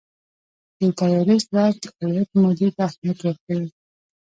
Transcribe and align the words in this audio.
د 0.79 0.81
طیارې 0.99 1.37
سرعت 1.45 1.75
د 1.83 1.85
الوت 2.03 2.29
مودې 2.41 2.69
ته 2.75 2.81
اهمیت 2.87 3.19
ورکوي. 3.21 3.67